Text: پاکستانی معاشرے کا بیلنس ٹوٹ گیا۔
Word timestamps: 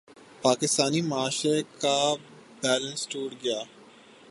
پاکستانی 0.41 1.01
معاشرے 1.01 1.61
کا 1.81 1.97
بیلنس 2.61 3.07
ٹوٹ 3.07 3.31
گیا۔ 3.43 3.61